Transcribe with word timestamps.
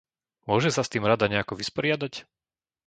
Môže 0.49 0.69
sa 0.75 0.81
s 0.83 0.89
tým 0.93 1.03
Rada 1.09 1.27
nejako 1.31 1.53
vysporiadať? 1.61 2.13